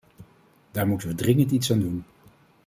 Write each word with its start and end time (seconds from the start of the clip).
Daar 0.71 0.87
moet 0.87 1.03
we 1.03 1.15
dringend 1.15 1.51
iets 1.51 1.71
aan 1.71 1.79
doen. 1.79 2.03